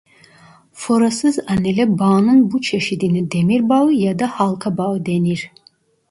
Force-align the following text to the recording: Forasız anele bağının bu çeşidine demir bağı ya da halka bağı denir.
Forasız 0.73 1.39
anele 1.47 1.99
bağının 1.99 2.51
bu 2.51 2.61
çeşidine 2.61 3.31
demir 3.31 3.69
bağı 3.69 3.93
ya 3.93 4.19
da 4.19 4.27
halka 4.27 4.77
bağı 4.77 5.05
denir. 5.05 5.51